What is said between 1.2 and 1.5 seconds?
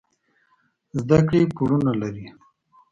کړې